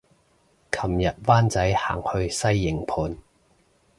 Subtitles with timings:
[0.71, 3.19] 琴日灣仔行去西營盤